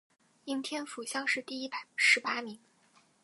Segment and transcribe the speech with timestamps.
[0.45, 2.59] 应天府乡试第一百十八名。